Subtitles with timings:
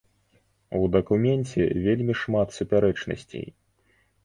[0.79, 3.47] У дакуменце вельмі шмат супярэчнасцей!